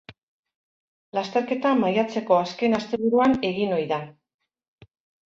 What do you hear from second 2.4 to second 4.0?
azken asteburuan egin ohi